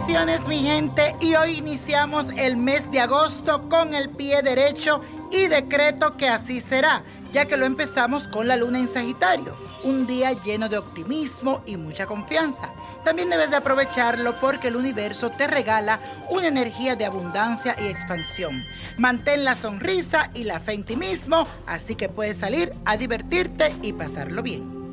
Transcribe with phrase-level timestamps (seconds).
[0.00, 5.46] lunes, mi gente, y hoy iniciamos el mes de agosto con el pie derecho y
[5.46, 10.32] decreto que así será, ya que lo empezamos con la luna en Sagitario, un día
[10.32, 12.70] lleno de optimismo y mucha confianza.
[13.04, 18.64] También debes de aprovecharlo porque el universo te regala una energía de abundancia y expansión.
[18.98, 23.74] Mantén la sonrisa y la fe en ti mismo, así que puedes salir a divertirte
[23.82, 24.83] y pasarlo bien.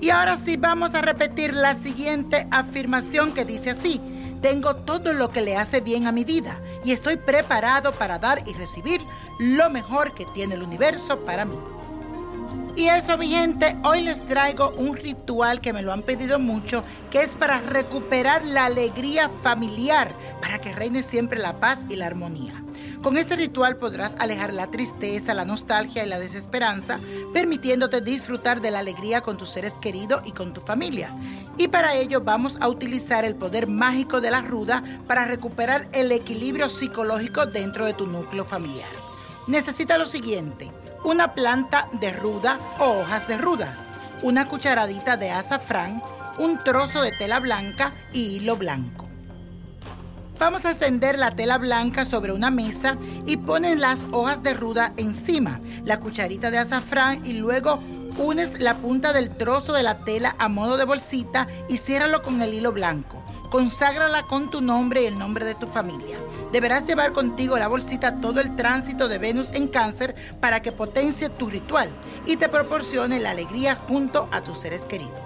[0.00, 4.00] Y ahora sí vamos a repetir la siguiente afirmación que dice así.
[4.40, 8.42] Tengo todo lo que le hace bien a mi vida y estoy preparado para dar
[8.48, 9.02] y recibir
[9.38, 11.58] lo mejor que tiene el universo para mí.
[12.76, 16.82] Y eso, mi gente, hoy les traigo un ritual que me lo han pedido mucho,
[17.10, 22.06] que es para recuperar la alegría familiar, para que reine siempre la paz y la
[22.06, 22.62] armonía.
[23.02, 27.00] Con este ritual podrás alejar la tristeza, la nostalgia y la desesperanza,
[27.32, 31.14] permitiéndote disfrutar de la alegría con tus seres queridos y con tu familia.
[31.56, 36.12] Y para ello vamos a utilizar el poder mágico de la ruda para recuperar el
[36.12, 38.88] equilibrio psicológico dentro de tu núcleo familiar.
[39.46, 40.70] Necesita lo siguiente,
[41.04, 43.74] una planta de ruda o hojas de ruda,
[44.22, 46.02] una cucharadita de azafrán,
[46.38, 49.08] un trozo de tela blanca y hilo blanco.
[50.38, 54.92] Vamos a extender la tela blanca sobre una mesa y ponen las hojas de ruda
[54.96, 57.78] encima, la cucharita de azafrán y luego
[58.16, 62.40] unes la punta del trozo de la tela a modo de bolsita y ciérralo con
[62.40, 63.19] el hilo blanco.
[63.50, 66.18] Conságrala con tu nombre y el nombre de tu familia.
[66.52, 71.28] Deberás llevar contigo la bolsita todo el tránsito de Venus en cáncer para que potencie
[71.30, 71.90] tu ritual
[72.26, 75.18] y te proporcione la alegría junto a tus seres queridos.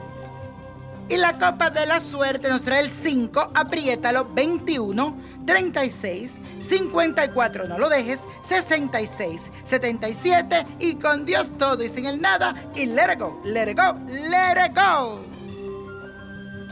[1.11, 7.77] Y la copa de la suerte nos trae el 5, apriétalo, 21, 36, 54, no
[7.77, 13.21] lo dejes, 66, 77 y con Dios todo y sin el nada y let it
[13.21, 15.34] go, let it go, let it go.